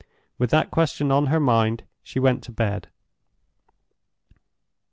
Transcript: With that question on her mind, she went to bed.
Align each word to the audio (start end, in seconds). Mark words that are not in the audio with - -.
With 0.39 0.49
that 0.49 0.71
question 0.71 1.11
on 1.11 1.27
her 1.27 1.39
mind, 1.39 1.83
she 2.01 2.17
went 2.19 2.41
to 2.45 2.51
bed. 2.51 2.87